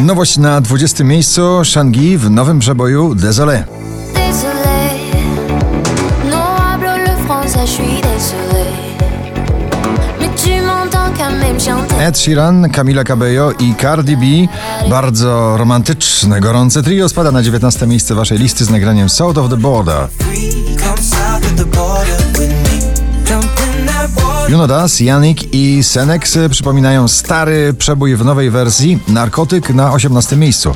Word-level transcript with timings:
Nowość 0.00 0.38
na 0.38 0.60
20 0.60 1.04
miejscu 1.04 1.64
Shangi 1.64 2.18
w 2.18 2.30
nowym 2.30 2.58
przeboju 2.58 3.14
Désolé. 3.14 3.64
Ed 12.00 12.18
Sheeran, 12.18 12.70
Camila 12.70 13.04
Cabello 13.04 13.52
i 13.52 13.74
Cardi 13.80 14.16
B. 14.16 14.24
Bardzo 14.90 15.56
romantyczne, 15.56 16.40
gorące 16.40 16.82
trio 16.82 17.08
spada 17.08 17.32
na 17.32 17.42
19 17.42 17.86
miejsce 17.86 18.14
waszej 18.14 18.38
listy 18.38 18.64
z 18.64 18.70
nagraniem 18.70 19.08
South 19.08 19.38
of 19.38 19.50
the 19.50 19.56
Border. 19.56 20.08
Juno 24.48 24.66
Das, 24.66 25.00
Yannick 25.00 25.54
i 25.54 25.82
Senex 25.82 26.38
przypominają 26.50 27.08
stary 27.08 27.74
przebój 27.74 28.16
w 28.16 28.24
nowej 28.24 28.50
wersji 28.50 28.98
Narkotyk 29.08 29.70
na 29.70 29.92
18 29.92 30.36
miejscu. 30.36 30.74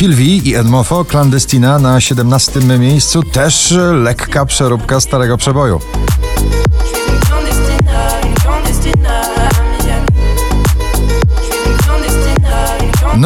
V 0.00 0.22
i 0.22 0.54
Edmofo, 0.54 1.04
Clandestina 1.04 1.78
na 1.78 2.00
17 2.00 2.60
miejscu, 2.60 3.22
też 3.22 3.74
lekka 3.92 4.46
przeróbka 4.46 5.00
starego 5.00 5.36
przeboju. 5.36 5.80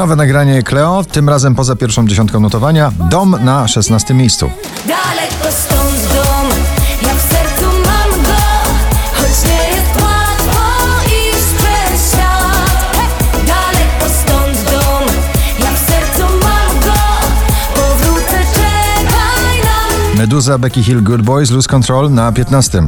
Nowe 0.01 0.17
nagranie 0.17 0.63
Cleo, 0.63 1.05
tym 1.13 1.29
razem 1.29 1.55
poza 1.55 1.77
pierwszą 1.77 2.07
dziesiątką 2.07 2.41
notowania, 2.41 2.93
Dom 3.11 3.37
na 3.45 3.69
16 3.69 4.15
miejscu. 4.15 4.51
Daleko 4.89 5.57
stąd 5.59 6.15
dom, 6.15 6.49
ja 7.03 7.15
w 7.15 7.21
sercu 7.33 7.65
mam 7.65 8.23
go, 8.23 8.43
choć 9.15 9.45
nie 9.49 9.69
jest 9.77 10.03
łatwo 10.03 10.61
iść 11.07 11.55
przez 11.59 12.13
świat. 12.13 12.97
Daleko 13.47 14.15
stąd 14.23 14.71
dom, 14.71 15.05
ja 15.59 15.71
w 15.75 15.79
sercu 15.91 16.23
mam 16.43 16.81
go, 16.81 17.01
powrócę, 17.75 18.45
czekaj 18.55 19.63
na. 19.65 20.19
Meduza, 20.19 20.59
Becky 20.59 20.83
Hill, 20.83 21.03
Good 21.03 21.23
Boys, 21.23 21.51
Lose 21.51 21.69
Control 21.69 22.11
na 22.11 22.33
15. 22.33 22.79
I 22.79 22.85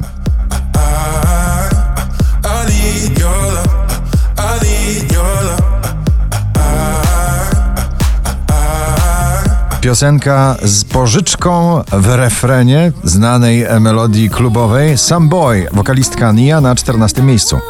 need 2.67 3.19
your 3.19 3.31
love. 3.31 3.39
I 3.39 3.42
Piosenka 9.83 10.57
z 10.63 10.85
pożyczką 10.85 11.83
w 11.93 12.07
refrenie 12.07 12.93
znanej 13.05 13.67
melodii 13.81 14.31
klubowej 14.31 14.99
Some 14.99 15.29
Boy, 15.29 15.67
wokalistka 15.73 16.33
Nia 16.33 16.61
na 16.61 16.75
14 16.75 17.23
miejscu. 17.23 17.61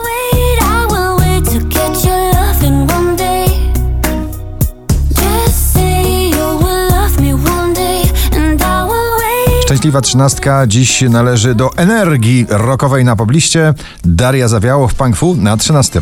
Szczęśliwa 9.63 10.01
trzynastka 10.01 10.67
dziś 10.67 11.01
należy 11.03 11.55
do 11.55 11.77
energii 11.77 12.47
rockowej 12.49 13.05
na 13.05 13.17
pobliście. 13.17 13.75
Daria 14.05 14.49
Zawiało 14.49 14.89
w 14.89 14.95
Punk 14.95 15.17
Fu 15.17 15.35
na 15.35 15.57
13. 15.57 16.01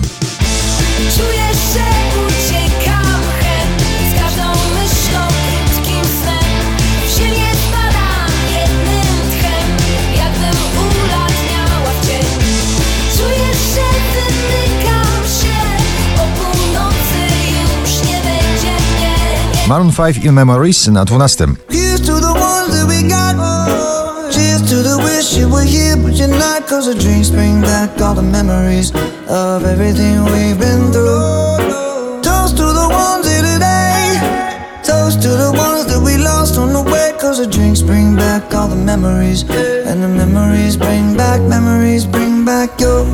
Drinks 37.46 37.80
bring 37.80 38.16
back 38.16 38.52
all 38.52 38.66
the 38.66 38.74
memories. 38.74 39.42
And 39.88 40.02
the 40.02 40.08
memories 40.08 40.76
bring 40.76 41.16
back, 41.16 41.40
memories 41.42 42.06
bring 42.06 42.44
back 42.44 42.80
your. 42.80 43.06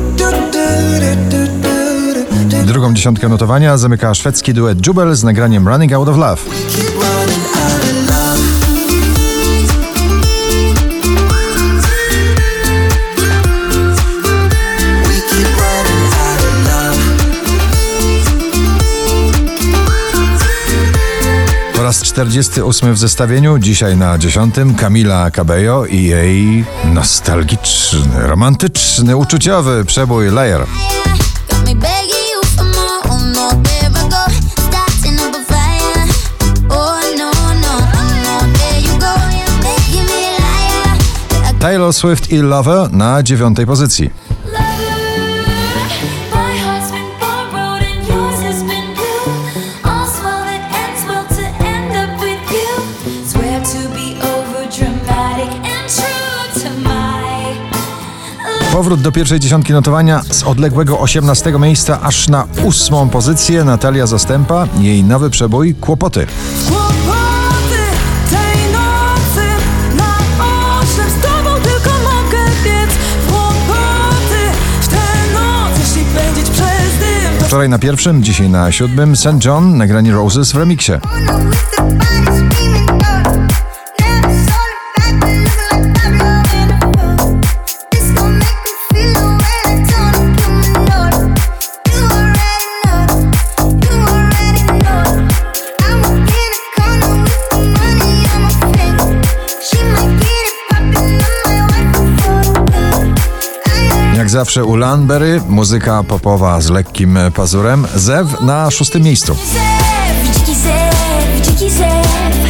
Drugą 2.67 2.93
dziesiątkę 2.93 3.29
notowania 3.29 3.77
zamyka 3.77 4.13
szwedzki 4.13 4.53
duet 4.53 4.87
Jubel 4.87 5.15
z 5.15 5.23
nagraniem 5.23 5.67
Running 5.67 5.93
Out 5.93 6.09
of 6.09 6.17
Love. 6.17 6.41
Po 21.75 21.83
raz 21.83 22.01
48 22.01 22.93
w 22.93 22.97
zestawieniu, 22.97 23.59
dzisiaj 23.59 23.97
na 23.97 24.17
10 24.17 24.55
Camila 24.77 25.31
Cabello 25.31 25.85
i 25.85 26.03
jej 26.03 26.65
nostalgiczny, 26.85 28.27
romantyczny, 28.27 29.17
uczuciowy 29.17 29.85
przebój 29.85 30.31
Layer. 30.31 30.65
Over 54.21 54.67
dramatic 54.77 55.51
and 55.55 55.89
true 55.95 56.61
to 56.63 56.69
my 56.79 57.53
love. 57.71 58.71
Powrót 58.71 59.01
do 59.01 59.11
pierwszej 59.11 59.39
dziesiątki 59.39 59.73
notowania 59.73 60.21
z 60.29 60.43
odległego 60.43 60.99
18 60.99 61.51
miejsca 61.59 62.01
aż 62.01 62.27
na 62.27 62.47
ósmą 62.63 63.09
pozycję 63.09 63.63
Natalia 63.63 64.07
Zastępa, 64.07 64.67
jej 64.79 65.03
nowy 65.03 65.29
przebój. 65.29 65.75
Kłopoty 65.75 66.27
Wczoraj 77.57 77.69
na 77.69 77.79
pierwszym, 77.79 78.23
dzisiaj 78.23 78.49
na 78.49 78.71
siódmym 78.71 79.15
St. 79.15 79.45
John, 79.45 79.77
nagranie 79.77 80.11
Roses 80.11 80.51
w 80.51 80.55
remiksie. 80.55 80.91
Zawsze 104.37 104.65
u 104.65 104.75
Lanberry, 104.75 105.41
muzyka 105.49 106.03
popowa 106.03 106.61
z 106.61 106.69
lekkim 106.69 107.19
pazurem. 107.35 107.87
Zew 107.95 108.41
na 108.41 108.71
szóstym 108.71 109.01
miejscu. 109.01 109.33
Zew, 109.33 110.37
dziki 110.37 110.55
zew, 110.55 111.41
dziki 111.41 111.69
zew. 111.71 112.07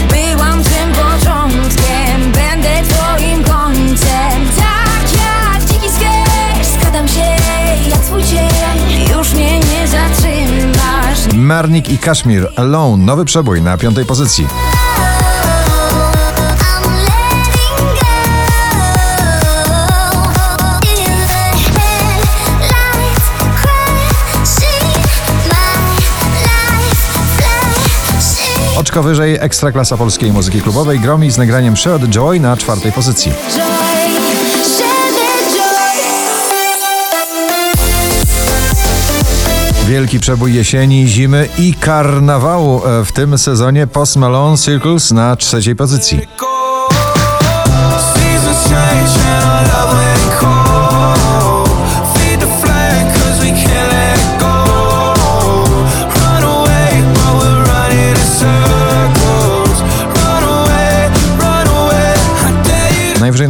Byłam 0.10 0.63
tym 0.63 0.92
początkiem, 0.94 2.31
będę 2.31 2.69
twoim 2.89 3.44
końcem. 3.44 4.39
Tak 4.57 5.04
jak 5.13 5.66
dziki 5.66 5.89
zwierz, 5.89 6.68
skradam 6.78 7.07
się 7.07 7.19
jak. 7.19 9.18
Już 9.18 9.33
mnie 9.33 9.60
nie 9.60 9.88
zatrzymasz. 9.88 11.33
Marnik 11.33 11.90
i 11.90 11.98
Kashmir, 11.98 12.48
Alone, 12.56 13.06
nowy 13.06 13.25
przebój 13.25 13.62
na 13.62 13.78
piątej 13.78 14.06
pozycji. 14.06 14.48
Piątko 28.98 29.10
wyżej 29.10 29.38
Ekstraklasa 29.40 29.98
polskiej 29.98 30.32
muzyki 30.32 30.62
klubowej 30.62 31.00
gromi 31.00 31.32
z 31.32 31.38
nagraniem 31.38 31.78
Shared 31.78 32.10
Joy 32.10 32.40
na 32.40 32.58
czwartej 32.58 32.92
pozycji. 32.92 33.32
Wielki 39.88 40.20
przebój 40.20 40.54
jesieni, 40.54 41.08
zimy 41.08 41.50
i 41.58 41.74
karnawału 41.74 42.82
e, 42.86 43.06
w 43.06 43.12
tym 43.12 43.38
sezonie 43.38 43.88
Post 43.88 44.16
Malone 44.16 44.58
Circles 44.58 45.12
na 45.12 45.36
trzeciej 45.36 45.76
pozycji. 45.76 46.22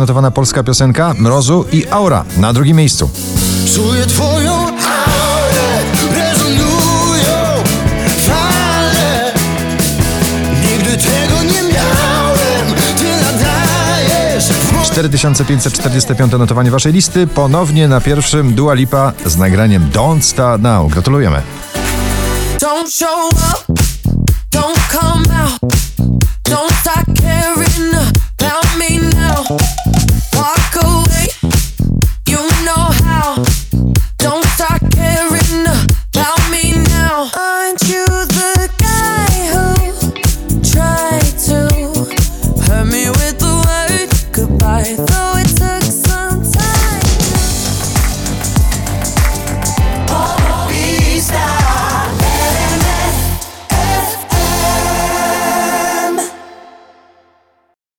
Notowana 0.08 0.32
polska 0.32 0.64
piosenka 0.64 1.14
Mrozu 1.14 1.66
i 1.72 1.86
Aura 1.90 2.26
na 2.38 2.54
drugim 2.54 2.78
miejscu. 2.78 3.10
Czuję 3.76 4.06
twoją 4.06 4.54
aurę, 4.54 5.84
rezonują 6.16 7.64
fale 8.18 9.34
Nigdy 10.62 10.98
tego 10.98 11.44
nie 11.44 11.74
miałem, 11.74 12.76
ty 12.98 13.24
nadajesz 13.24 14.44
w 14.44 14.74
moim 14.74 14.86
4545 14.86 16.32
notowanie 16.32 16.72
waszej 16.72 16.94
listy, 16.94 17.28
ponownie 17.28 17.88
na 17.88 18.02
pierwszym 18.02 18.54
Dua 18.54 18.74
Lipa 18.74 19.14
z 19.26 19.38
nagraniem 19.38 19.90
Don't 19.94 20.22
Start 20.22 20.62
Now. 20.62 20.92
Gratulujemy. 20.92 21.42
Don't 22.60 22.92
show 22.92 23.30
up, 23.34 23.74
don't 24.52 24.80
come 24.92 25.44
out. 25.44 25.87